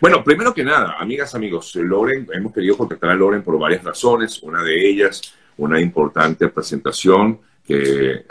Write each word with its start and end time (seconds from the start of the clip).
Bueno, 0.00 0.24
primero 0.24 0.52
que 0.52 0.64
nada, 0.64 0.96
amigas, 0.98 1.36
amigos, 1.36 1.72
Loren, 1.76 2.26
hemos 2.32 2.52
querido 2.52 2.76
contactar 2.76 3.10
a 3.10 3.14
Loren 3.14 3.42
por 3.42 3.58
varias 3.58 3.84
razones. 3.84 4.42
Una 4.42 4.60
de 4.62 4.88
ellas, 4.88 5.22
una 5.56 5.80
importante 5.80 6.48
presentación 6.48 7.38
que 7.64 8.10
eh, 8.10 8.24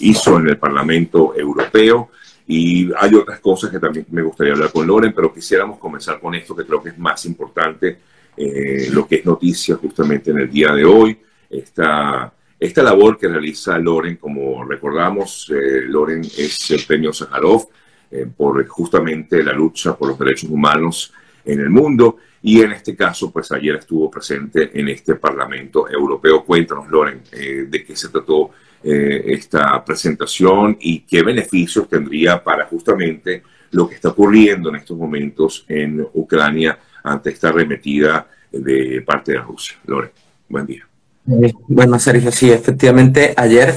hizo 0.00 0.38
en 0.38 0.48
el 0.48 0.58
Parlamento 0.58 1.34
Europeo. 1.34 2.10
Y 2.46 2.92
hay 2.94 3.14
otras 3.14 3.40
cosas 3.40 3.70
que 3.70 3.80
también 3.80 4.06
me 4.10 4.20
gustaría 4.20 4.52
hablar 4.52 4.70
con 4.70 4.86
Loren, 4.86 5.14
pero 5.14 5.32
quisiéramos 5.32 5.78
comenzar 5.78 6.20
con 6.20 6.34
esto 6.34 6.54
que 6.54 6.66
creo 6.66 6.82
que 6.82 6.90
es 6.90 6.98
más 6.98 7.24
importante, 7.24 7.98
eh, 8.36 8.88
lo 8.92 9.08
que 9.08 9.16
es 9.16 9.24
noticia 9.24 9.76
justamente 9.76 10.30
en 10.30 10.40
el 10.40 10.50
día 10.50 10.72
de 10.72 10.84
hoy. 10.84 11.18
Esta, 11.48 12.30
esta 12.60 12.82
labor 12.82 13.18
que 13.18 13.26
realiza 13.26 13.78
Loren, 13.78 14.16
como 14.16 14.62
recordamos, 14.64 15.50
eh, 15.50 15.80
Loren 15.86 16.20
es 16.20 16.70
el 16.72 16.84
premio 16.84 17.12
Sájarov 17.14 17.68
eh, 18.10 18.26
por 18.36 18.64
justamente 18.66 19.42
la 19.42 19.52
lucha 19.52 19.96
por 19.96 20.08
los 20.08 20.18
derechos 20.18 20.48
humanos 20.50 21.12
en 21.44 21.60
el 21.60 21.70
mundo 21.70 22.16
y 22.42 22.62
en 22.62 22.72
este 22.72 22.94
caso, 22.94 23.32
pues 23.32 23.50
ayer 23.50 23.74
estuvo 23.76 24.08
presente 24.08 24.70
en 24.78 24.88
este 24.88 25.16
Parlamento 25.16 25.88
Europeo. 25.90 26.44
Cuéntanos, 26.44 26.88
Loren, 26.88 27.22
eh, 27.32 27.66
de 27.68 27.84
qué 27.84 27.96
se 27.96 28.08
trató 28.08 28.50
eh, 28.84 29.24
esta 29.26 29.84
presentación 29.84 30.76
y 30.80 31.00
qué 31.00 31.24
beneficios 31.24 31.88
tendría 31.88 32.42
para 32.44 32.66
justamente 32.66 33.42
lo 33.72 33.88
que 33.88 33.96
está 33.96 34.10
ocurriendo 34.10 34.68
en 34.68 34.76
estos 34.76 34.96
momentos 34.96 35.64
en 35.68 36.06
Ucrania 36.14 36.78
ante 37.02 37.30
esta 37.30 37.48
arremetida 37.48 38.28
de 38.52 39.02
parte 39.04 39.32
de 39.32 39.38
Rusia. 39.38 39.76
Loren, 39.84 40.10
buen 40.48 40.66
día. 40.66 40.86
Bueno, 41.24 41.98
Sergio, 41.98 42.30
sí, 42.30 42.52
efectivamente, 42.52 43.34
ayer 43.36 43.74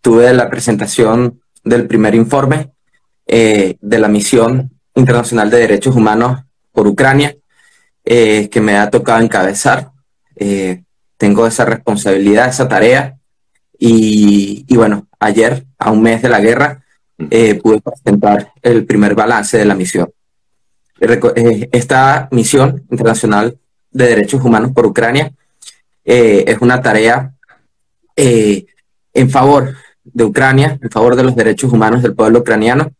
tuve 0.00 0.32
la 0.32 0.48
presentación 0.48 1.40
del 1.64 1.88
primer 1.88 2.14
informe 2.14 2.70
eh, 3.26 3.76
de 3.80 3.98
la 3.98 4.08
Misión 4.08 4.70
Internacional 4.94 5.50
de 5.50 5.58
Derechos 5.58 5.94
Humanos 5.94 6.42
por 6.72 6.86
Ucrania, 6.86 7.36
eh, 8.04 8.48
que 8.48 8.60
me 8.60 8.76
ha 8.76 8.90
tocado 8.90 9.20
encabezar. 9.20 9.90
Eh, 10.36 10.82
tengo 11.16 11.46
esa 11.46 11.64
responsabilidad, 11.64 12.48
esa 12.48 12.68
tarea. 12.68 13.16
Y, 13.78 14.64
bueno, 14.74 15.06
ayer, 15.18 15.64
a 15.78 15.90
un 15.90 16.02
mes 16.02 16.20
de 16.22 16.28
la 16.28 16.40
guerra, 16.40 16.82
pude 17.16 17.80
presentar 17.80 18.52
el 18.62 18.84
primer 18.84 19.14
balance 19.14 19.56
de 19.56 19.64
la 19.64 19.74
misión. 19.74 20.10
Esta 20.98 22.28
misión 22.30 22.84
internacional 22.90 23.58
de 23.90 24.06
derechos 24.06 24.44
humanos 24.44 24.72
por 24.72 24.86
Ucrania 24.86 25.32
es 26.04 26.58
una 26.60 26.82
tarea 26.82 27.32
en 28.16 29.30
favor 29.30 29.74
de 30.04 30.24
Ucrania, 30.24 30.78
en 30.80 30.90
favor 30.90 31.16
de 31.16 31.22
los 31.22 31.36
derechos 31.36 31.72
humanos 31.72 32.02
del 32.02 32.14
pueblo 32.14 32.40
ucraniano, 32.40 32.92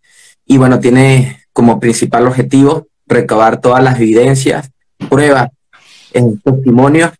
y 0.50 0.58
bueno, 0.58 0.80
tiene 0.80 1.46
como 1.52 1.78
principal 1.78 2.26
objetivo 2.26 2.88
recabar 3.06 3.60
todas 3.60 3.84
las 3.84 4.00
evidencias, 4.00 4.68
pruebas, 5.08 5.50
testimonios 6.12 7.12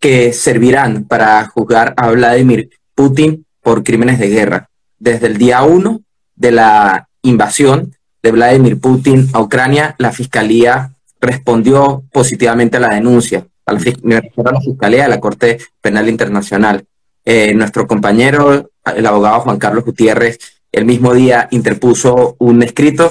que 0.00 0.32
servirán 0.32 1.04
para 1.04 1.46
juzgar 1.46 1.94
a 1.96 2.10
Vladimir 2.10 2.70
Putin 2.96 3.46
por 3.62 3.84
crímenes 3.84 4.18
de 4.18 4.28
guerra. 4.28 4.70
Desde 4.98 5.28
el 5.28 5.36
día 5.38 5.62
uno 5.62 6.00
de 6.34 6.50
la 6.50 7.06
invasión 7.22 7.94
de 8.24 8.32
Vladimir 8.32 8.80
Putin 8.80 9.28
a 9.34 9.40
Ucrania, 9.40 9.94
la 9.98 10.10
Fiscalía 10.10 10.90
respondió 11.20 12.02
positivamente 12.10 12.78
a 12.78 12.80
la 12.80 12.94
denuncia, 12.94 13.46
a 13.66 13.72
la, 13.72 13.78
Fiscalía 13.78 15.04
de 15.04 15.10
la 15.10 15.20
Corte 15.20 15.58
Penal 15.80 16.08
Internacional. 16.08 16.84
Eh, 17.24 17.54
nuestro 17.54 17.86
compañero, 17.86 18.68
el 18.84 19.06
abogado 19.06 19.42
Juan 19.42 19.58
Carlos 19.58 19.84
Gutiérrez, 19.84 20.40
el 20.74 20.84
mismo 20.84 21.14
día 21.14 21.48
interpuso 21.50 22.36
un 22.38 22.62
escrito 22.62 23.10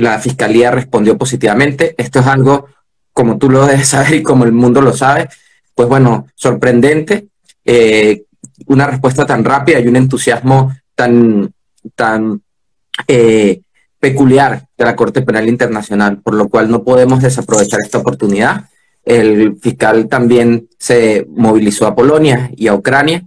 la 0.00 0.18
fiscalía 0.18 0.70
respondió 0.70 1.16
positivamente. 1.18 1.94
Esto 1.98 2.20
es 2.20 2.26
algo, 2.26 2.66
como 3.12 3.38
tú 3.38 3.50
lo 3.50 3.66
debes 3.66 3.88
saber 3.88 4.14
y 4.14 4.22
como 4.22 4.44
el 4.44 4.52
mundo 4.52 4.80
lo 4.80 4.92
sabe, 4.92 5.28
pues 5.74 5.88
bueno, 5.88 6.26
sorprendente. 6.34 7.28
Eh, 7.64 8.24
una 8.66 8.86
respuesta 8.86 9.26
tan 9.26 9.44
rápida 9.44 9.78
y 9.78 9.86
un 9.86 9.96
entusiasmo 9.96 10.74
tan, 10.94 11.52
tan 11.94 12.42
eh, 13.06 13.60
peculiar 14.00 14.66
de 14.76 14.84
la 14.84 14.96
Corte 14.96 15.22
Penal 15.22 15.48
Internacional, 15.48 16.18
por 16.18 16.34
lo 16.34 16.48
cual 16.48 16.70
no 16.70 16.82
podemos 16.82 17.22
desaprovechar 17.22 17.80
esta 17.80 17.98
oportunidad. 17.98 18.68
El 19.04 19.56
fiscal 19.60 20.08
también 20.08 20.68
se 20.78 21.26
movilizó 21.30 21.86
a 21.86 21.94
Polonia 21.94 22.50
y 22.56 22.68
a 22.68 22.74
Ucrania 22.74 23.24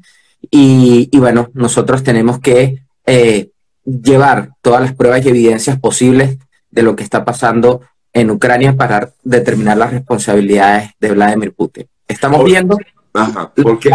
y, 0.50 1.10
bueno, 1.18 1.50
nosotros 1.54 2.04
tenemos 2.04 2.40
que 2.40 2.84
eh, 3.06 3.51
llevar 3.86 4.52
todas 4.62 4.82
las 4.82 4.94
pruebas 4.94 5.26
y 5.26 5.30
evidencias 5.30 5.80
posibles 5.80 6.38
de 6.70 6.84
lo 6.84 6.96
que 6.96 7.04
está 7.04 7.26
pasando 7.26 7.82
en 8.14 8.30
Ucrania 8.32 8.76
para 8.76 9.12
determinar 9.24 9.78
las 9.78 9.92
responsabilidades 9.92 10.92
de 11.00 11.12
Vladimir 11.12 11.54
Putin. 11.54 11.88
Estamos 12.08 12.44
viendo... 12.44 12.78
¿Por, 13.14 13.78
qué, 13.78 13.90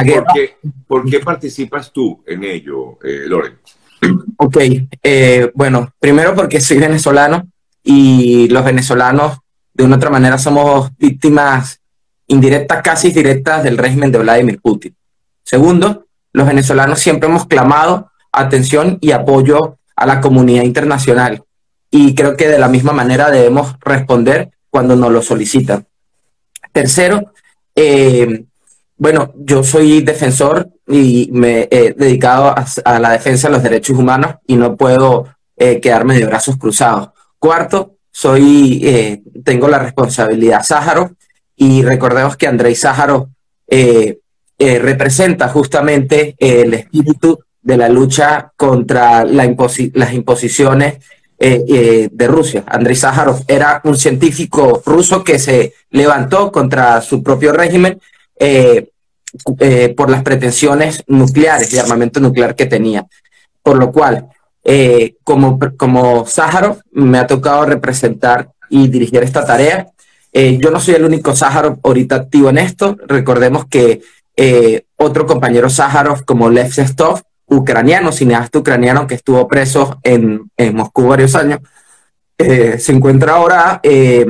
por, 0.86 1.08
qué, 1.08 1.20
participas 1.20 1.90
tú 1.90 2.22
en 2.26 2.44
ello, 2.44 2.98
eh, 3.02 3.24
Loren? 3.26 3.54
Ok, 4.36 4.58
eh, 5.02 5.50
bueno, 5.54 5.90
primero 5.98 6.34
porque 6.34 6.60
soy 6.60 6.76
venezolano 6.76 7.48
y 7.82 8.46
los 8.48 8.62
venezolanos 8.62 9.38
de 9.72 9.84
una 9.84 9.96
otra 9.96 10.10
manera 10.10 10.36
somos 10.36 10.90
víctimas 10.98 11.80
indirectas, 12.26 12.82
casi 12.82 13.10
directas 13.10 13.62
del 13.62 13.78
régimen 13.78 14.12
de 14.12 14.18
Vladimir 14.18 14.60
Putin. 14.60 14.94
Segundo, 15.42 16.06
los 16.32 16.46
venezolanos 16.46 16.98
siempre 16.98 17.28
hemos 17.28 17.46
clamado 17.46 18.10
atención 18.36 18.98
y 19.00 19.10
apoyo 19.10 19.78
a 19.96 20.06
la 20.06 20.20
comunidad 20.20 20.62
internacional. 20.62 21.42
Y 21.90 22.14
creo 22.14 22.36
que 22.36 22.48
de 22.48 22.58
la 22.58 22.68
misma 22.68 22.92
manera 22.92 23.30
debemos 23.30 23.76
responder 23.80 24.50
cuando 24.70 24.94
nos 24.94 25.10
lo 25.10 25.22
solicitan. 25.22 25.86
Tercero, 26.72 27.32
eh, 27.74 28.44
bueno, 28.98 29.32
yo 29.36 29.64
soy 29.64 30.02
defensor 30.02 30.68
y 30.86 31.30
me 31.32 31.68
he 31.70 31.94
dedicado 31.94 32.54
a, 32.84 32.98
la 32.98 33.10
defensa 33.10 33.48
de 33.48 33.54
los 33.54 33.62
derechos 33.62 33.98
humanos 33.98 34.36
y 34.46 34.56
no 34.56 34.76
puedo 34.76 35.26
eh, 35.56 35.80
quedarme 35.80 36.18
de 36.18 36.26
brazos 36.26 36.56
cruzados. 36.58 37.10
Cuarto, 37.38 37.96
soy, 38.10 38.80
eh, 38.84 39.22
tengo 39.44 39.68
la 39.68 39.78
responsabilidad 39.78 40.62
Sájaro 40.62 41.12
y 41.54 41.82
recordemos 41.82 42.36
que 42.36 42.46
Andrei 42.46 42.74
Sájaro 42.74 43.30
representa 44.58 45.48
justamente 45.48 46.34
el 46.38 46.74
espíritu 46.74 47.38
de 47.66 47.76
la 47.76 47.88
lucha 47.88 48.52
contra 48.56 49.24
las 49.24 50.12
imposiciones 50.12 50.98
eh, 51.36 51.64
eh, 51.68 52.08
de 52.12 52.28
Rusia. 52.28 52.62
Andrei 52.64 52.94
Sájarov 52.94 53.42
era 53.48 53.80
un 53.82 53.96
científico 53.96 54.80
ruso 54.86 55.24
que 55.24 55.40
se 55.40 55.74
levantó 55.90 56.52
contra 56.52 57.00
su 57.00 57.24
propio 57.24 57.52
régimen 57.52 58.00
eh, 58.38 58.86
por 59.96 60.10
las 60.10 60.22
pretensiones 60.22 61.02
nucleares 61.08 61.72
de 61.72 61.80
armamento 61.80 62.20
nuclear 62.20 62.54
que 62.54 62.66
tenía. 62.66 63.04
Por 63.64 63.78
lo 63.78 63.90
cual, 63.90 64.28
como, 65.24 65.58
como 65.76 66.24
Sájarov, 66.24 66.78
me 66.92 67.18
ha 67.18 67.26
tocado 67.26 67.66
representar 67.66 68.48
y 68.70 68.86
dirigir 68.86 69.24
esta 69.24 69.44
tarea. 69.44 69.88
yo 70.32 70.70
no 70.70 70.78
soy 70.78 70.94
el 70.94 71.04
único 71.04 71.34
Sájarov 71.34 71.80
ahorita 71.82 72.14
activo 72.14 72.48
en 72.48 72.58
esto. 72.58 72.96
Recordemos 73.08 73.66
que 73.66 74.00
otro 74.96 75.26
compañero 75.26 75.68
Sájarov, 75.68 76.24
como 76.24 76.48
Lev 76.48 76.72
Sestov, 76.72 77.20
ucraniano, 77.46 78.12
cineasta 78.12 78.58
ucraniano 78.58 79.06
que 79.06 79.14
estuvo 79.14 79.46
preso 79.46 80.00
en, 80.02 80.50
Moscú 80.72 81.08
varios 81.08 81.34
años, 81.34 81.60
eh, 82.38 82.78
se 82.78 82.92
encuentra 82.92 83.34
ahora 83.34 83.80
eh, 83.82 84.26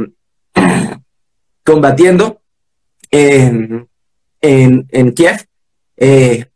combatiendo 1.65 2.41
en, 3.11 3.89
Kiev. 5.15 5.47
Eh, 5.97 6.47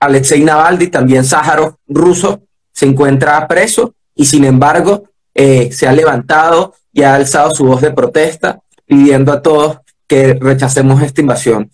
Alexei 0.00 0.44
Navalny, 0.44 0.88
también 0.88 1.24
Sájarov 1.24 1.76
ruso, 1.88 2.42
se 2.72 2.86
encuentra 2.86 3.48
preso 3.48 3.94
y 4.14 4.24
sin 4.24 4.44
embargo 4.44 5.08
se 5.34 5.86
ha 5.86 5.92
levantado 5.92 6.74
y 6.92 7.02
ha 7.02 7.14
alzado 7.14 7.54
su 7.54 7.64
voz 7.64 7.80
de 7.80 7.92
protesta 7.92 8.60
pidiendo 8.84 9.32
a 9.32 9.40
todos 9.40 9.78
que 10.08 10.34
rechacemos 10.34 11.00
esta 11.02 11.20
invasión. 11.20 11.70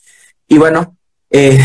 Y 0.48 0.58
bueno, 0.58 0.94
Mm, 1.34 1.58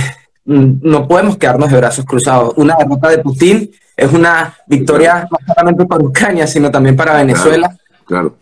no 0.49 1.07
podemos 1.07 1.37
quedarnos 1.37 1.69
de 1.69 1.77
brazos 1.77 2.05
cruzados. 2.05 2.53
Una 2.57 2.75
derrota 2.75 3.09
de 3.09 3.19
Putin 3.19 3.71
es 3.95 4.11
una 4.11 4.57
victoria 4.65 5.27
no 5.29 5.37
solamente 5.45 5.85
para 5.85 6.03
Ucrania, 6.03 6.47
sino 6.47 6.71
también 6.71 6.95
para 6.95 7.17
Venezuela. 7.17 7.77
Claro. 8.05 8.35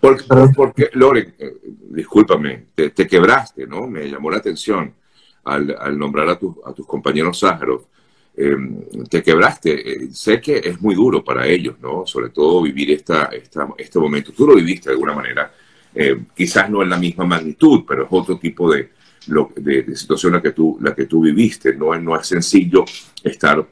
Porque, 0.00 0.24
porque 0.56 0.90
Loren, 0.94 1.34
eh, 1.38 1.52
discúlpame, 1.90 2.64
te, 2.74 3.06
quebraste, 3.06 3.64
¿no? 3.68 3.86
Me 3.86 4.10
llamó 4.10 4.32
la 4.32 4.38
atención 4.38 4.92
al, 5.44 5.96
nombrar 5.96 6.28
a, 6.28 6.32
a, 6.32 6.72
tus 6.72 6.84
compañeros 6.84 7.38
Sájarov. 7.38 7.84
Em, 8.36 8.80
te 9.08 9.22
quebraste. 9.22 9.92
Eh, 9.92 10.08
sé 10.12 10.40
que 10.40 10.56
es 10.64 10.80
muy 10.80 10.96
duro 10.96 11.22
para 11.22 11.46
ellos, 11.46 11.76
¿no? 11.80 12.04
Sobre 12.06 12.30
todo 12.30 12.62
vivir 12.62 12.90
esta, 12.90 13.26
esta, 13.26 13.68
este 13.78 14.00
momento. 14.00 14.32
Tú 14.32 14.48
lo 14.48 14.56
viviste 14.56 14.88
de 14.88 14.94
alguna 14.94 15.14
manera. 15.14 15.52
Eh, 15.94 16.24
quizás 16.34 16.68
no 16.68 16.82
en 16.82 16.90
la 16.90 16.96
misma 16.96 17.24
magnitud, 17.24 17.84
pero 17.86 18.04
es 18.04 18.08
otro 18.10 18.38
tipo 18.38 18.72
de, 18.72 18.90
de, 19.56 19.96
situación 19.96 20.32
la 20.32 20.42
que 20.42 20.52
tú, 20.52 20.78
la 20.80 20.94
que 20.94 21.06
tú 21.06 21.22
viviste. 21.22 21.74
No, 21.74 21.98
no 21.98 22.18
es 22.18 22.26
sencillo 22.26 22.84
estar, 23.22 23.66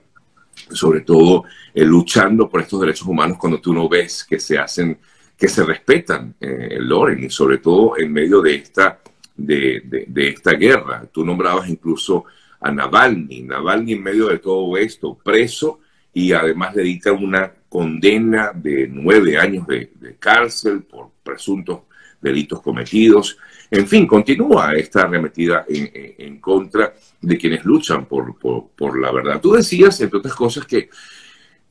sobre 0.70 1.00
todo, 1.00 1.44
eh, 1.74 1.84
luchando 1.84 2.48
por 2.48 2.60
estos 2.60 2.80
derechos 2.80 3.06
humanos 3.06 3.38
cuando 3.38 3.60
tú 3.60 3.72
no 3.72 3.88
ves 3.88 4.24
que 4.24 4.38
se 4.38 4.58
hacen 4.58 4.98
que 5.40 5.48
se 5.48 5.64
respetan, 5.64 6.34
eh, 6.38 6.76
Loren, 6.80 7.24
y 7.24 7.30
sobre 7.30 7.58
todo 7.58 7.96
en 7.96 8.12
medio 8.12 8.42
de 8.42 8.56
esta, 8.56 9.00
de, 9.34 9.82
de, 10.06 10.28
esta 10.28 10.52
guerra. 10.52 11.06
Tú 11.10 11.24
nombrabas 11.24 11.66
incluso 11.70 12.26
a 12.60 12.70
Navalny, 12.70 13.44
Navalny 13.44 13.94
en 13.94 14.02
medio 14.02 14.28
de 14.28 14.38
todo 14.38 14.76
esto, 14.76 15.16
preso 15.16 15.80
y 16.12 16.32
además 16.32 16.76
le 16.76 16.82
dicta 16.82 17.12
una 17.12 17.50
condena 17.70 18.52
de 18.54 18.86
nueve 18.88 19.38
años 19.38 19.66
de, 19.66 19.90
cárcel 20.18 20.82
por 20.82 21.08
presuntos 21.22 21.82
delitos 22.20 22.60
cometidos. 22.60 23.38
En 23.70 23.86
fin, 23.86 24.06
continúa 24.06 24.74
esta 24.74 25.02
arremetida 25.02 25.64
en, 25.68 25.90
en 26.18 26.40
contra 26.40 26.92
de 27.20 27.38
quienes 27.38 27.64
luchan 27.64 28.06
por, 28.06 28.38
por, 28.38 28.70
por, 28.70 29.00
la 29.00 29.12
verdad. 29.12 29.40
Tú 29.40 29.52
decías, 29.52 30.00
entre 30.00 30.18
otras 30.18 30.34
cosas, 30.34 30.64
que 30.66 30.90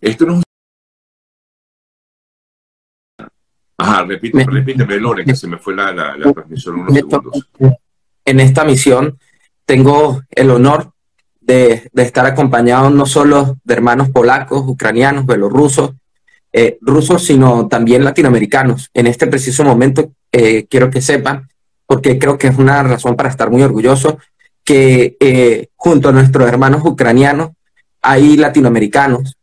esto 0.01 0.25
no 0.25 0.41
Ajá, 3.81 4.03
repíteme, 4.03 4.45
repíteme, 4.45 4.99
Lore, 4.99 5.23
que 5.23 5.35
se 5.35 5.47
me 5.47 5.57
fue 5.57 5.73
la, 5.73 5.93
la, 5.93 6.33
transmisión 6.33 6.81
unos 6.81 6.93
segundos. 6.93 7.49
En 8.25 8.41
esta 8.41 8.65
misión 8.65 9.17
tengo 9.65 10.21
el 10.31 10.49
honor 10.49 10.91
de, 11.39 11.89
de, 11.93 12.03
estar 12.03 12.25
acompañado 12.25 12.89
no 12.89 13.05
solo 13.05 13.57
de 13.63 13.73
hermanos 13.73 14.09
polacos, 14.09 14.63
ucranianos, 14.67 15.25
belorrusos, 15.25 15.93
eh, 16.51 16.77
rusos, 16.81 17.25
sino 17.25 17.67
también 17.67 18.03
latinoamericanos. 18.03 18.89
En 18.93 19.07
este 19.07 19.27
preciso 19.27 19.63
momento 19.63 20.11
eh, 20.31 20.65
quiero 20.69 20.89
que 20.89 21.01
sepan, 21.01 21.47
porque 21.85 22.17
creo 22.17 22.37
que 22.37 22.47
es 22.47 22.57
una 22.57 22.81
razón 22.83 23.15
para 23.15 23.29
estar 23.29 23.49
muy 23.49 23.61
orgulloso, 23.61 24.19
que 24.63 25.17
eh, 25.19 25.67
junto 25.75 26.09
a 26.09 26.11
nuestros 26.11 26.47
hermanos 26.47 26.81
ucranianos 26.85 27.51
hay 28.01 28.37
latinoamericanos 28.37 29.35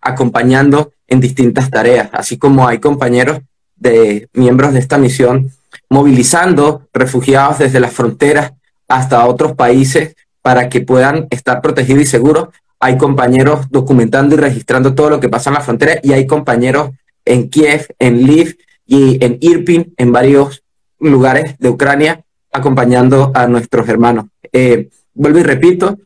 acompañando 0.00 0.92
en 1.08 1.18
distintas 1.18 1.70
tareas, 1.70 2.08
así 2.12 2.38
como 2.38 2.68
hay 2.68 2.78
compañeros 2.78 3.40
de 3.74 4.28
miembros 4.32 4.72
de 4.72 4.78
esta 4.78 4.96
misión 4.96 5.50
movilizando 5.88 6.88
refugiados 6.92 7.58
desde 7.58 7.80
las 7.80 7.92
fronteras 7.92 8.52
hasta 8.86 9.26
otros 9.26 9.54
países 9.54 10.14
para 10.42 10.68
que 10.68 10.80
puedan 10.80 11.26
estar 11.30 11.60
protegidos 11.60 12.02
y 12.02 12.06
seguros. 12.06 12.48
Hay 12.80 12.96
compañeros 12.96 13.66
documentando 13.70 14.34
y 14.34 14.38
registrando 14.38 14.94
todo 14.94 15.10
lo 15.10 15.20
que 15.20 15.28
pasa 15.28 15.50
en 15.50 15.54
la 15.54 15.60
frontera 15.60 16.00
y 16.02 16.12
hay 16.12 16.26
compañeros 16.26 16.90
en 17.24 17.50
Kiev, 17.50 17.86
en 17.98 18.22
Lviv 18.22 18.56
y 18.86 19.24
en 19.24 19.38
Irpin, 19.40 19.94
en 19.96 20.12
varios 20.12 20.64
lugares 20.98 21.56
de 21.58 21.68
Ucrania, 21.68 22.24
acompañando 22.50 23.30
a 23.34 23.46
nuestros 23.46 23.88
hermanos. 23.88 24.26
Eh, 24.52 24.88
vuelvo 25.14 25.38
y 25.38 25.42
repito, 25.42 25.98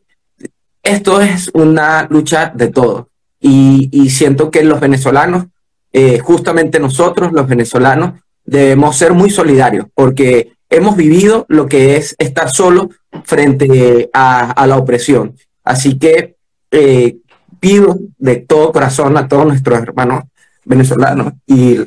esto 0.83 1.21
es 1.21 1.49
una 1.53 2.07
lucha 2.09 2.51
de 2.53 2.67
todos 2.67 3.05
y, 3.39 4.09
siento 4.09 4.49
que 4.49 4.63
los 4.63 4.79
venezolanos, 4.79 5.45
eh, 5.91 6.19
justamente 6.19 6.79
nosotros, 6.79 7.31
los 7.31 7.47
venezolanos, 7.47 8.19
debemos 8.43 8.97
ser 8.97 9.13
muy 9.13 9.29
solidarios 9.29 9.87
porque 9.93 10.53
hemos 10.69 10.95
vivido 10.95 11.45
lo 11.47 11.67
que 11.67 11.97
es 11.97 12.15
estar 12.17 12.49
solo 12.49 12.89
frente 13.23 14.09
a, 14.13 14.65
la 14.67 14.77
opresión. 14.77 15.35
Así 15.63 15.97
que 15.97 16.34
eh, 16.75 17.17
pido 17.59 17.97
de 18.17 18.35
todo 18.35 18.73
corazón 18.73 19.15
a 19.17 19.29
todos 19.29 19.45
nuestros 19.45 19.79
hermanos 19.79 20.25
venezolanos 20.65 21.33
y 21.47 21.77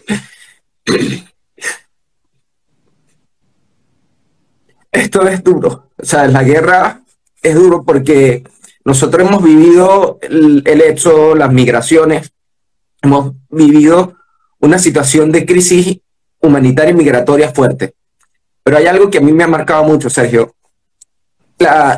esto 4.90 5.28
es 5.28 5.44
duro. 5.44 5.90
O 5.96 6.04
sea, 6.04 6.26
la 6.26 6.42
guerra 6.42 7.02
es 7.42 7.54
duro 7.54 7.84
porque 7.84 8.44
nosotros 8.84 9.28
hemos 9.28 9.42
vivido 9.42 10.18
el, 10.22 10.62
hecho, 10.80 11.34
las 11.34 11.52
migraciones, 11.52 12.32
hemos 13.02 13.34
vivido 13.50 14.16
una 14.60 14.78
situación 14.78 15.30
de 15.30 15.44
crisis 15.44 16.00
humanitaria 16.40 16.92
y 16.92 16.94
migratoria 16.94 17.52
fuerte. 17.52 17.92
Pero 18.62 18.78
hay 18.78 18.86
algo 18.86 19.10
que 19.10 19.18
a 19.18 19.20
mí 19.20 19.32
me 19.32 19.44
ha 19.44 19.48
marcado 19.48 19.84
mucho, 19.84 20.08
Sergio. 20.08 20.54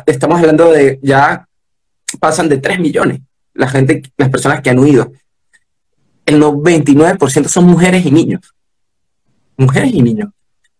estamos 0.05 0.39
hablando 0.39 0.71
de 0.71 0.99
ya 1.01 1.47
pasan 2.19 2.49
de 2.49 2.57
3 2.57 2.79
millones 2.79 3.21
la 3.53 3.67
gente, 3.67 4.01
las 4.17 4.29
personas 4.29 4.61
que 4.61 4.69
han 4.69 4.79
huido. 4.79 5.11
El 6.25 6.41
99% 6.41 7.47
son 7.47 7.65
mujeres 7.65 8.05
y 8.05 8.11
niños. 8.11 8.53
Mujeres 9.57 9.91
y 9.93 10.01
niños 10.01 10.29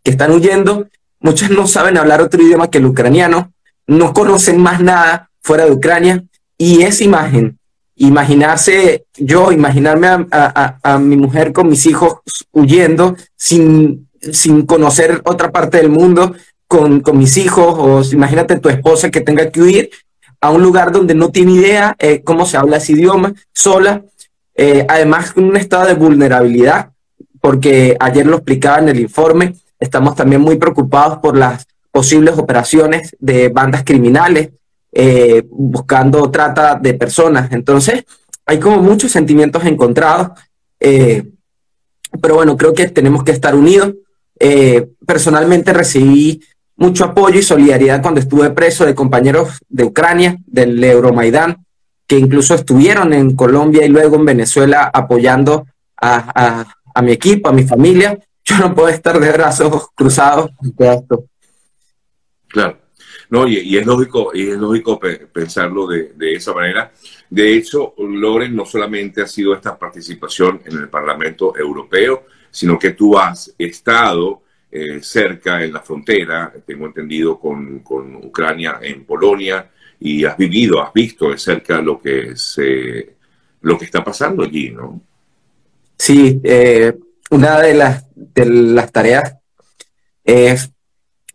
que 0.03 0.11
están 0.11 0.31
huyendo. 0.31 0.87
Muchas 1.19 1.51
no 1.51 1.67
saben 1.67 1.97
hablar 1.97 2.21
otro 2.21 2.41
idioma 2.41 2.69
que 2.69 2.79
el 2.79 2.85
ucraniano, 2.85 3.53
no 3.87 4.13
conocen 4.13 4.59
más 4.59 4.81
nada 4.81 5.29
fuera 5.41 5.65
de 5.65 5.71
Ucrania. 5.71 6.23
Y 6.57 6.81
esa 6.81 7.03
imagen, 7.03 7.59
imaginarse 7.95 9.05
yo, 9.17 9.51
imaginarme 9.51 10.07
a, 10.31 10.97
mi 10.99 11.17
mujer 11.17 11.53
con 11.53 11.69
mis 11.69 11.85
hijos 11.85 12.15
huyendo 12.51 13.15
sin, 13.35 14.07
sin 14.31 14.65
conocer 14.65 15.21
otra 15.25 15.51
parte 15.51 15.77
del 15.77 15.89
mundo 15.89 16.35
con, 16.67 17.03
mis 17.13 17.37
hijos, 17.37 17.75
o 17.77 18.13
imagínate 18.13 18.57
tu 18.59 18.69
esposa 18.69 19.11
que 19.11 19.21
tenga 19.21 19.51
que 19.51 19.61
huir 19.61 19.89
a 20.41 20.49
un 20.49 20.63
lugar 20.63 20.91
donde 20.91 21.13
no 21.13 21.29
tiene 21.29 21.53
idea 21.53 21.95
eh, 21.99 22.23
cómo 22.23 22.45
se 22.45 22.57
habla 22.57 22.77
ese 22.77 22.93
idioma, 22.93 23.33
sola, 23.53 24.03
eh, 24.55 24.85
además 24.89 25.33
un 25.35 25.55
estado 25.55 25.85
de 25.85 25.93
vulnerabilidad, 25.93 26.91
porque 27.39 27.95
ayer 27.99 28.25
lo 28.25 28.37
explicaba 28.37 28.79
en 28.79 28.89
el 28.89 28.99
informe, 28.99 29.55
estamos 29.79 30.15
también 30.15 30.41
muy 30.41 30.57
preocupados 30.57 31.19
por 31.19 31.37
las 31.37 31.67
posibles 31.91 32.37
operaciones 32.37 33.15
de 33.19 33.49
bandas 33.49 33.83
criminales 33.83 34.49
eh, 34.91 35.43
buscando 35.49 36.29
trata 36.29 36.75
de 36.75 36.93
personas. 36.95 37.51
Entonces, 37.51 38.03
hay 38.45 38.59
como 38.59 38.81
muchos 38.81 39.11
sentimientos 39.11 39.63
encontrados, 39.65 40.29
eh, 40.79 41.23
pero 42.21 42.35
bueno, 42.35 42.57
creo 42.57 42.73
que 42.73 42.87
tenemos 42.89 43.23
que 43.23 43.31
estar 43.31 43.55
unidos. 43.55 43.93
Personalmente 45.05 45.71
recibí 45.71 46.41
mucho 46.81 47.05
apoyo 47.05 47.39
y 47.39 47.43
solidaridad 47.43 48.01
cuando 48.01 48.19
estuve 48.19 48.49
preso 48.49 48.85
de 48.85 48.95
compañeros 48.95 49.59
de 49.69 49.83
Ucrania, 49.83 50.37
del 50.47 50.83
Euromaidán, 50.83 51.65
que 52.07 52.17
incluso 52.17 52.55
estuvieron 52.55 53.13
en 53.13 53.35
Colombia 53.35 53.85
y 53.85 53.89
luego 53.89 54.15
en 54.17 54.25
Venezuela 54.25 54.89
apoyando 54.93 55.67
a, 56.01 56.65
a 56.93 57.01
mi 57.01 57.11
equipo, 57.11 57.49
a 57.49 57.53
mi 57.53 57.63
familia. 57.63 58.19
Yo 58.43 58.57
no 58.57 58.73
puedo 58.73 58.89
estar 58.89 59.19
de 59.19 59.31
brazos 59.31 59.89
cruzados 59.95 60.49
ante 60.59 60.93
esto. 60.93 61.25
Claro. 62.47 62.81
No, 63.31 63.47
y, 63.47 63.77
es 63.77 63.85
lógico, 63.85 64.31
y 64.33 64.49
es 64.49 64.57
lógico 64.57 64.99
pensarlo 64.99 65.87
de, 65.87 66.33
esa 66.33 66.53
manera. 66.53 66.91
De 67.29 67.55
hecho, 67.55 67.93
Loren 67.97 68.53
no 68.53 68.65
solamente 68.65 69.21
ha 69.21 69.27
sido 69.27 69.53
esta 69.53 69.79
participación 69.79 70.61
en 70.65 70.77
el 70.77 70.89
Parlamento 70.89 71.57
Europeo, 71.57 72.25
sino 72.49 72.77
que 72.77 72.91
tú 72.91 73.17
has 73.17 73.53
estado 73.57 74.41
eh, 74.71 74.99
cerca 75.01 75.63
en 75.63 75.73
la 75.73 75.81
frontera, 75.81 76.53
tengo 76.65 76.85
entendido, 76.85 77.39
con, 77.39 77.81
Ucrania 78.23 78.79
en 78.81 79.03
Polonia, 79.05 79.69
y 79.99 80.23
has 80.25 80.37
vivido, 80.37 80.81
has 80.81 80.93
visto 80.93 81.29
de 81.29 81.37
cerca 81.37 81.81
lo 81.81 82.01
que, 82.01 82.35
se, 82.35 83.15
lo 83.61 83.77
que 83.77 83.85
está 83.85 84.03
pasando 84.03 84.43
allí, 84.43 84.71
¿no? 84.71 85.01
Sí, 85.97 86.39
eh, 86.43 86.97
una 87.29 87.59
de 87.59 87.73
las, 87.75 88.05
de 88.15 88.45
las 88.45 88.91
tareas 88.91 89.35
es 90.23 90.71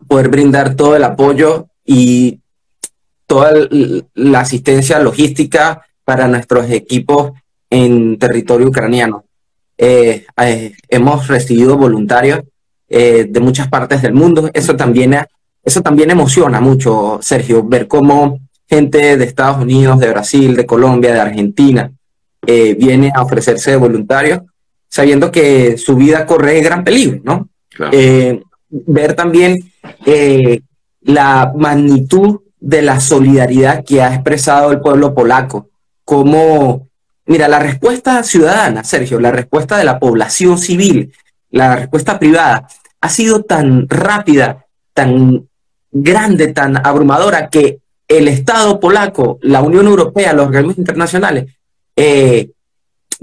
poder 0.09 0.29
brindar 0.29 0.75
todo 0.75 0.97
el 0.97 1.05
apoyo 1.05 1.69
y 1.85 2.41
toda 3.27 3.53
la 4.15 4.41
asistencia 4.41 4.99
logística 4.99 5.87
para 6.05 6.29
nuestros 6.29 6.71
equipos 6.71 7.33
en 7.71 8.19
territorio 8.19 8.69
ucraniano. 8.69 9.25
Eh, 9.77 10.25
eh, 10.39 10.75
hemos 10.89 11.29
recibido 11.29 11.77
voluntarios 11.77 12.41
eh, 12.89 13.27
de 13.29 13.41
muchas 13.41 13.69
partes 13.69 14.03
del 14.03 14.15
mundo. 14.15 14.51
Eso 14.53 14.77
también, 14.77 15.17
eso 15.63 15.83
también 15.83 16.11
emociona 16.11 16.61
mucho, 16.61 17.19
Sergio, 17.23 17.65
ver 17.65 17.89
cómo 17.89 18.41
gente 18.69 19.17
de 19.17 19.25
Estados 19.25 19.63
Unidos, 19.63 19.99
de 20.01 20.11
Brasil, 20.11 20.57
de 20.57 20.67
Colombia, 20.67 21.13
de 21.13 21.21
Argentina, 21.21 21.93
viene 22.45 23.13
a 23.15 23.23
ofrecerse 23.23 23.73
de 23.73 23.77
voluntarios, 23.77 24.43
sabiendo 24.89 25.31
que 25.33 25.77
su 25.77 25.97
vida 25.97 26.27
corre 26.27 26.61
gran 26.61 26.85
peligro, 26.85 27.21
¿no? 27.25 27.49
ver 28.71 29.15
también 29.15 29.59
la 31.03 31.53
magnitud 31.57 32.41
de 32.61 32.83
la 32.83 33.01
solidaridad 33.01 33.85
que 33.85 34.03
ha 34.03 34.13
expresado 34.13 34.73
el 34.73 34.81
pueblo 34.81 35.15
polaco. 35.15 35.69
Como, 36.05 36.89
mira, 37.27 37.49
la 37.49 37.61
respuesta 37.61 38.23
ciudadana, 38.25 38.83
Sergio, 38.83 39.21
la 39.21 39.31
respuesta 39.31 39.79
de 39.79 39.85
la 39.85 39.99
población 39.99 40.59
civil, 40.59 41.13
la 41.51 41.77
respuesta 41.77 42.19
privada, 42.19 42.69
ha 43.01 43.09
sido 43.09 43.43
tan 43.43 43.89
rápida, 43.89 44.67
tan 44.93 45.49
grande, 45.91 46.49
tan 46.49 46.77
abrumadora, 46.85 47.49
que 47.49 47.81
el 48.09 48.29
Estado 48.29 48.79
polaco, 48.79 49.39
la 49.43 49.63
Unión 49.63 49.87
Europea, 49.87 50.33
los 50.33 50.47
organismos 50.47 50.79
internacionales, 50.79 51.57
eh, 51.97 52.51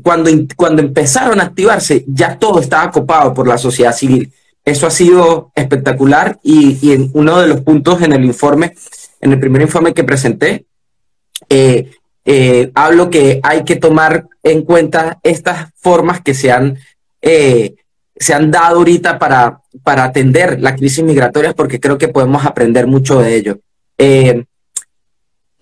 cuando, 0.02 0.32
cuando 0.56 0.82
empezaron 0.82 1.40
a 1.40 1.44
activarse, 1.44 2.04
ya 2.08 2.38
todo 2.38 2.60
estaba 2.60 2.92
copado 2.92 3.34
por 3.34 3.48
la 3.48 3.58
sociedad 3.58 3.94
civil. 3.94 4.34
Eso 4.66 4.88
ha 4.88 4.92
sido 4.92 5.52
espectacular 5.56 6.40
y, 6.42 6.94
en 6.94 7.12
uno 7.14 7.42
de 7.42 7.48
los 7.48 7.62
puntos 7.62 8.02
en 8.02 8.14
el 8.14 8.24
informe, 8.24 8.74
en 9.20 9.34
el 9.34 9.40
primer 9.40 9.62
informe 9.62 9.94
que 9.94 10.04
presenté, 10.04 10.66
eh, 11.50 11.92
eh, 12.26 12.72
hablo 12.74 13.10
que 13.10 13.42
hay 13.44 13.66
que 13.66 13.76
tomar 13.76 14.28
en 14.42 14.64
cuenta 14.64 15.20
estas 15.24 15.72
formas 15.76 16.22
que 16.22 16.34
se 16.34 16.52
han 16.52 16.78
eh, 17.22 17.76
se 18.16 18.34
han 18.34 18.52
dado 18.52 18.78
ahorita 18.78 19.18
para, 19.20 19.62
para 19.84 20.04
atender 20.06 20.60
la 20.60 20.76
crisis 20.76 21.04
migratoria, 21.04 21.54
porque 21.54 21.80
creo 21.80 21.98
que 21.98 22.08
podemos 22.08 22.46
aprender 22.46 22.88
mucho 22.88 23.20
de 23.20 23.36
ello. 23.36 23.60
Eh, 23.98 24.46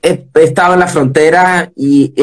he, 0.02 0.28
estado 0.36 0.74
en 0.74 0.80
la 0.80 0.88
frontera 0.88 1.72
y, 1.76 2.14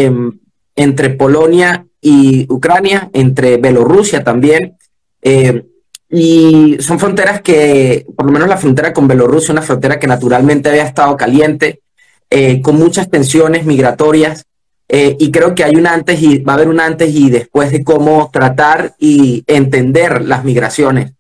entre 0.77 1.11
Polonia 1.11 1.87
y 2.01 2.47
Ucrania, 2.49 3.11
entre 3.13 3.57
Bielorrusia 3.57 4.23
también. 4.23 4.77
Eh, 5.23 5.65
y 6.11 6.79
son 6.81 6.99
fronteras 6.99 7.43
que, 7.43 8.07
por 8.17 8.27
lo 8.27 8.33
menos 8.33 8.49
la 8.49 8.57
frontera 8.57 8.93
con 8.93 9.09
Bielorrusia, 9.09 9.53
una 9.53 9.63
frontera 9.63 9.99
que 9.99 10.07
naturalmente 10.07 10.71
había 10.71 10.85
estado 10.85 11.17
caliente, 11.17 11.83
eh, 12.31 12.63
con 12.63 12.77
muchas 12.77 13.11
tensiones 13.11 13.65
migratorias. 13.67 14.45
Eh, 14.89 15.17
y 15.19 15.31
creo 15.31 15.55
que 15.55 15.65
hay 15.65 15.77
un 15.77 15.87
antes 15.87 16.23
y 16.23 16.39
va 16.39 16.55
a 16.55 16.57
haber 16.57 16.69
un 16.69 16.81
antes 16.81 17.15
y 17.15 17.29
después 17.29 17.71
de 17.71 17.85
cómo 17.85 18.31
tratar 18.33 18.95
y 18.99 19.45
entender 19.47 20.23
las 20.23 20.45
migraciones. 20.45 21.13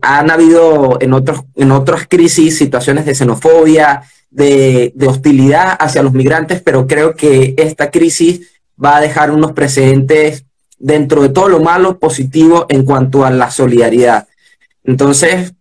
han 0.00 0.30
habido 0.30 0.98
en, 1.00 1.12
otros, 1.12 1.42
en 1.56 1.72
otras 1.72 2.06
crisis 2.08 2.56
situaciones 2.56 3.04
de 3.04 3.14
xenofobia, 3.14 4.02
de, 4.32 5.06
hostilidad 5.06 5.76
hacia 5.78 6.02
los 6.02 6.12
migrantes, 6.12 6.60
pero 6.62 6.86
creo 6.86 7.14
que 7.14 7.54
esta 7.56 7.90
crisis 7.90 8.50
va 8.82 8.96
a 8.96 9.00
dejar 9.00 9.30
unos 9.30 9.52
precedentes 9.52 10.44
dentro 10.78 11.22
de 11.22 11.28
todo 11.28 11.48
lo 11.48 11.60
malo 11.60 11.98
positivo 11.98 12.66
en 12.68 12.84
cuanto 12.84 13.24
a 13.24 13.30
la 13.30 13.50
solidaridad. 13.50 14.26
Entonces, 14.84 15.52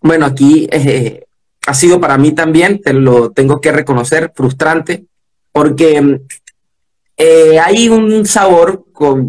bueno, 0.00 0.26
aquí 0.26 0.66
eh, 0.72 1.24
ha 1.66 1.74
sido 1.74 2.00
para 2.00 2.18
mí 2.18 2.32
también, 2.32 2.80
te 2.80 2.92
lo 2.92 3.30
tengo 3.30 3.60
que 3.60 3.70
reconocer, 3.70 4.32
frustrante, 4.34 5.04
porque 5.56 6.20
eh, 7.16 7.58
hay 7.58 7.88
un 7.88 8.26
sabor 8.26 8.84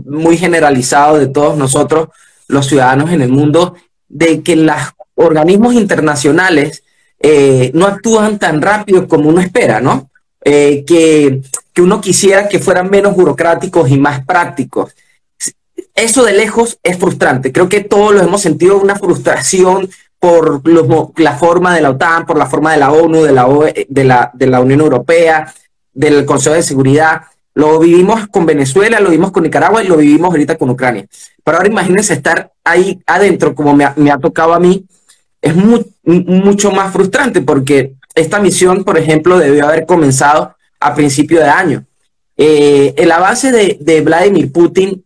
muy 0.05 0.37
generalizado 0.37 1.17
de 1.17 1.27
todos 1.27 1.57
nosotros, 1.57 2.09
los 2.49 2.67
ciudadanos 2.67 3.11
en 3.11 3.21
el 3.21 3.29
mundo, 3.29 3.75
de 4.09 4.43
que 4.43 4.57
los 4.57 4.75
organismos 5.15 5.73
internacionales 5.73 6.83
eh, 7.17 7.71
no 7.73 7.85
actúan 7.85 8.39
tan 8.39 8.61
rápido 8.61 9.07
como 9.07 9.29
uno 9.29 9.39
espera, 9.39 9.79
¿no? 9.79 10.11
Eh, 10.43 10.83
que, 10.85 11.43
que 11.71 11.81
uno 11.81 12.01
quisiera 12.01 12.49
que 12.49 12.59
fueran 12.59 12.89
menos 12.89 13.15
burocráticos 13.15 13.89
y 13.89 13.97
más 13.97 14.25
prácticos. 14.25 14.93
Eso 15.95 16.25
de 16.25 16.33
lejos 16.33 16.77
es 16.83 16.97
frustrante. 16.97 17.53
Creo 17.53 17.69
que 17.69 17.85
todos 17.85 18.13
lo 18.13 18.21
hemos 18.21 18.41
sentido 18.41 18.77
una 18.81 18.97
frustración 18.97 19.89
por 20.19 20.61
la 21.21 21.37
forma 21.37 21.73
de 21.73 21.79
la 21.79 21.91
OTAN, 21.91 22.25
por 22.25 22.37
la 22.37 22.47
forma 22.47 22.73
de 22.73 22.79
la 22.79 22.91
ONU, 22.91 23.23
de 23.23 23.31
la, 23.31 23.47
e, 23.73 23.87
de, 23.87 24.03
la, 24.03 24.29
de 24.33 24.47
la 24.47 24.59
Unión 24.59 24.81
Europea, 24.81 25.53
del 25.97 26.25
Consejo 26.25 26.55
de 26.55 26.63
Seguridad. 26.63 27.23
Lo 27.53 27.79
vivimos 27.79 28.27
con 28.27 28.45
Venezuela, 28.45 28.99
lo 28.99 29.09
vivimos 29.09 29.31
con 29.31 29.43
Nicaragua 29.43 29.83
y 29.83 29.87
lo 29.87 29.97
vivimos 29.97 30.29
ahorita 30.29 30.57
con 30.57 30.69
Ucrania. 30.69 31.05
Pero 31.43 31.57
ahora 31.57 31.69
imagínense 31.69 32.13
estar 32.13 32.51
ahí 32.63 33.01
adentro, 33.05 33.55
como 33.55 33.75
me 33.75 34.11
ha 34.11 34.17
tocado 34.17 34.53
a 34.53 34.59
mí, 34.59 34.85
es 35.41 35.55
mucho 35.55 36.71
más 36.71 36.91
frustrante 36.91 37.41
porque 37.41 37.93
esta 38.15 38.39
misión, 38.39 38.83
por 38.83 38.97
ejemplo, 38.97 39.37
debió 39.37 39.67
haber 39.67 39.85
comenzado 39.85 40.55
a 40.79 40.95
principio 40.95 41.39
de 41.39 41.49
año. 41.49 41.85
Eh, 42.35 42.93
el 42.97 43.11
avance 43.11 43.51
de, 43.51 44.01
Vladimir 44.01 44.51
Putin 44.51 45.03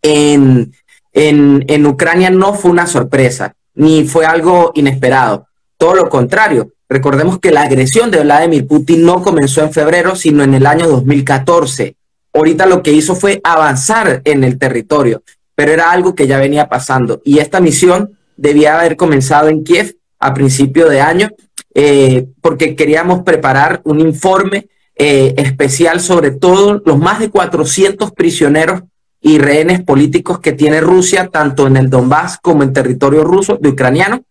en, 0.00 0.72
en, 1.12 1.86
Ucrania 1.86 2.30
no 2.30 2.54
fue 2.54 2.70
una 2.70 2.86
sorpresa, 2.86 3.54
ni 3.74 4.04
fue 4.04 4.26
algo 4.26 4.72
inesperado. 4.74 5.46
Todo 5.76 5.94
lo 5.94 6.08
contrario. 6.08 6.72
Recordemos 6.92 7.38
que 7.38 7.52
la 7.52 7.62
agresión 7.62 8.10
de 8.10 8.22
Vladimir 8.22 8.66
Putin 8.66 9.06
no 9.06 9.22
comenzó 9.22 9.62
en 9.62 9.72
febrero, 9.72 10.14
sino 10.14 10.44
en 10.44 10.52
el 10.52 10.66
año 10.66 10.86
2014. 10.88 11.96
Ahorita 12.34 12.66
lo 12.66 12.82
que 12.82 12.92
hizo 12.92 13.14
fue 13.14 13.40
avanzar 13.42 14.20
en 14.26 14.44
el 14.44 14.58
territorio, 14.58 15.22
pero 15.54 15.72
era 15.72 15.90
algo 15.90 16.14
que 16.14 16.26
ya 16.26 16.36
venía 16.36 16.68
pasando. 16.68 17.22
Y 17.24 17.38
esta 17.38 17.60
misión 17.60 18.18
debía 18.36 18.78
haber 18.78 18.96
comenzado 18.96 19.48
en 19.48 19.64
Kiev 19.64 19.96
a 20.18 20.34
principio 20.34 20.86
de 20.90 21.00
año, 21.00 21.30
eh, 21.72 22.26
porque 22.42 22.76
queríamos 22.76 23.22
preparar 23.22 23.80
un 23.84 23.98
informe 23.98 24.68
eh, 24.94 25.32
especial 25.38 25.98
sobre 25.98 26.32
todos 26.32 26.82
los 26.84 26.98
más 26.98 27.20
de 27.20 27.30
400 27.30 28.12
prisioneros 28.12 28.82
y 29.18 29.38
rehenes 29.38 29.82
políticos 29.82 30.40
que 30.40 30.52
tiene 30.52 30.82
Rusia, 30.82 31.30
tanto 31.32 31.66
en 31.66 31.78
el 31.78 31.88
Donbass 31.88 32.36
como 32.36 32.62
en 32.62 32.74
territorio 32.74 33.24
ruso, 33.24 33.56
de 33.58 33.70
ucraniano. 33.70 34.24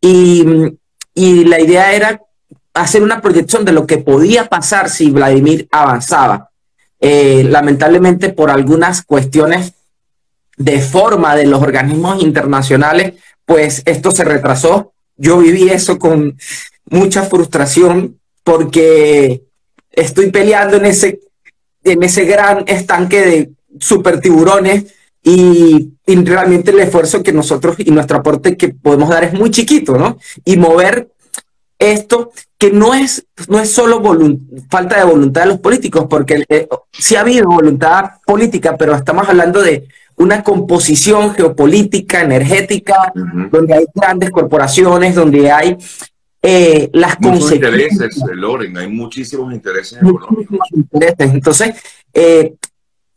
Y, 0.00 0.44
y 1.14 1.44
la 1.44 1.60
idea 1.60 1.92
era 1.92 2.20
hacer 2.74 3.02
una 3.02 3.20
proyección 3.20 3.64
de 3.64 3.72
lo 3.72 3.86
que 3.86 3.98
podía 3.98 4.48
pasar 4.48 4.90
si 4.90 5.10
Vladimir 5.10 5.68
avanzaba. 5.70 6.50
Eh, 7.00 7.44
lamentablemente, 7.44 8.28
por 8.30 8.50
algunas 8.50 9.02
cuestiones 9.02 9.72
de 10.56 10.80
forma 10.80 11.34
de 11.34 11.46
los 11.46 11.62
organismos 11.62 12.22
internacionales, 12.22 13.14
pues 13.44 13.82
esto 13.86 14.10
se 14.10 14.24
retrasó. 14.24 14.92
Yo 15.16 15.38
viví 15.38 15.68
eso 15.68 15.98
con 15.98 16.38
mucha 16.84 17.22
frustración 17.22 18.18
porque 18.44 19.42
estoy 19.90 20.30
peleando 20.30 20.76
en 20.76 20.86
ese, 20.86 21.20
en 21.84 22.02
ese 22.02 22.24
gran 22.24 22.64
estanque 22.66 23.20
de 23.20 23.50
super 23.78 24.20
tiburones 24.20 24.94
y, 25.22 25.92
realmente 26.16 26.70
el 26.70 26.80
esfuerzo 26.80 27.22
que 27.22 27.32
nosotros 27.32 27.76
y 27.78 27.90
nuestro 27.90 28.18
aporte 28.18 28.56
que 28.56 28.68
podemos 28.68 29.08
dar 29.08 29.24
es 29.24 29.32
muy 29.32 29.50
chiquito, 29.50 29.96
¿no? 29.96 30.18
Y 30.44 30.56
mover 30.56 31.10
esto 31.78 32.32
que 32.58 32.70
no 32.70 32.92
es, 32.94 33.26
no 33.48 33.58
es 33.58 33.72
solo 33.72 34.02
falta 34.70 34.98
de 34.98 35.04
voluntad 35.04 35.42
de 35.42 35.48
los 35.48 35.60
políticos, 35.60 36.06
porque 36.08 36.44
eh, 36.48 36.68
sí 36.92 37.16
ha 37.16 37.20
habido 37.20 37.48
voluntad 37.48 38.10
política, 38.26 38.76
pero 38.76 38.94
estamos 38.94 39.28
hablando 39.28 39.62
de 39.62 39.88
una 40.16 40.42
composición 40.42 41.34
geopolítica, 41.34 42.20
energética, 42.20 43.10
donde 43.50 43.72
hay 43.72 43.86
grandes 43.94 44.30
corporaciones, 44.30 45.14
donde 45.14 45.50
hay 45.50 45.78
eh, 46.42 46.90
las 46.92 47.18
Muchos 47.20 47.52
intereses, 47.52 48.22
Loren, 48.34 48.76
hay 48.76 48.88
muchísimos 48.88 49.52
intereses 49.52 49.98
económicos. 49.98 50.58
Entonces, 51.18 51.74
eh, 52.12 52.54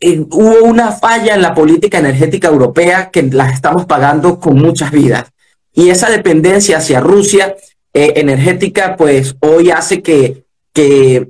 eh, 0.03 0.25
hubo 0.29 0.63
una 0.63 0.91
falla 0.91 1.33
en 1.33 1.41
la 1.41 1.55
política 1.55 1.97
energética 1.97 2.47
europea 2.47 3.09
que 3.11 3.23
la 3.23 3.49
estamos 3.49 3.85
pagando 3.85 4.39
con 4.39 4.57
muchas 4.57 4.91
vidas. 4.91 5.31
Y 5.73 5.89
esa 5.89 6.09
dependencia 6.09 6.77
hacia 6.77 6.99
Rusia 6.99 7.55
energética, 7.95 8.95
pues 8.95 9.35
hoy 9.39 9.69
hace 9.69 10.01
que, 10.01 10.45
que 10.73 11.27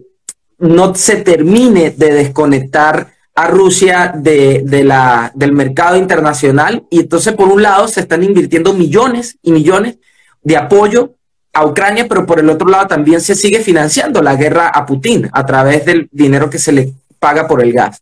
no 0.60 0.96
se 0.96 1.18
termine 1.18 1.92
de 1.92 2.14
desconectar 2.14 3.14
a 3.36 3.48
Rusia 3.48 4.14
de, 4.16 4.84
la, 4.84 5.32
del 5.34 5.52
mercado 5.52 5.98
internacional 5.98 6.86
y 6.90 7.02
entonces 7.02 7.34
por 7.34 7.50
un 7.50 7.62
lado 7.62 7.88
se 7.88 8.02
están 8.02 8.24
invirtiendo 8.24 8.74
millones 8.74 9.38
y 9.42 9.52
millones 9.52 9.98
de 10.42 10.58
apoyo 10.58 11.16
a 11.52 11.66
Ucrania, 11.66 12.08
pero 12.08 12.26
por 12.26 12.40
el 12.40 12.50
otro 12.50 12.68
lado 12.68 12.88
también 12.88 13.22
se 13.22 13.36
sigue 13.36 13.60
financiando 13.60 14.22
la 14.22 14.36
guerra 14.36 14.70
a 14.70 14.86
Putin 14.86 15.30
a 15.32 15.46
través 15.46 15.86
del 15.86 16.10
dinero 16.12 16.50
que 16.50 16.60
se 16.60 16.72
le 16.72 16.94
paga 17.20 17.48
por 17.48 17.62
el 17.62 17.74
gas. 17.74 18.02